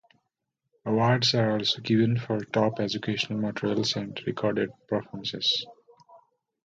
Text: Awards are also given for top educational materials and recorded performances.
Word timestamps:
Awards 0.83 1.35
are 1.35 1.51
also 1.51 1.79
given 1.79 2.17
for 2.17 2.43
top 2.43 2.79
educational 2.79 3.37
materials 3.39 3.95
and 3.95 4.19
recorded 4.25 4.71
performances. 4.87 5.63